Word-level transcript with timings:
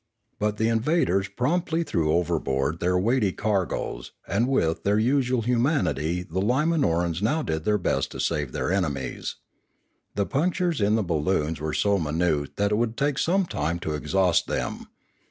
But 0.39 0.57
the 0.57 0.67
invaders 0.67 1.27
promptly 1.29 1.83
threw 1.83 2.11
overboard 2.11 2.79
their 2.79 2.97
weighty 2.97 3.31
cargoes, 3.31 4.13
and 4.27 4.47
with 4.47 4.81
their 4.81 4.97
usual 4.97 5.43
humanity 5.43 6.23
the 6.23 6.41
Limanorans 6.41 7.21
now 7.21 7.43
did 7.43 7.65
their 7.65 7.77
best 7.77 8.09
to 8.13 8.19
save 8.19 8.51
their 8.51 8.71
enemies. 8.71 9.35
The 10.15 10.25
punctures 10.25 10.81
in 10.81 10.95
the 10.95 11.03
balloons 11.03 11.59
were 11.61 11.75
so 11.75 11.99
minute 11.99 12.55
that 12.55 12.71
it 12.71 12.77
would 12.79 12.97
take 12.97 13.19
some 13.19 13.45
time 13.45 13.77
to 13.81 13.93
exhaust 13.93 14.47
them. 14.47 14.87